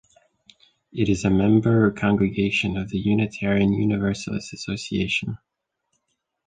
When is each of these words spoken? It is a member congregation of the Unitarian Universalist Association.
It 0.91 1.09
is 1.09 1.25
a 1.25 1.29
member 1.29 1.91
congregation 1.91 2.75
of 2.75 2.89
the 2.89 2.97
Unitarian 2.97 3.71
Universalist 3.71 4.51
Association. 4.51 5.37